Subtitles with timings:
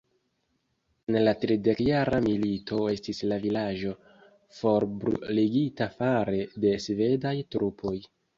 [1.11, 3.93] En la Tridekjara Milito estis la vilaĝo
[4.61, 7.97] forbruligita fare de svedaj trupoj.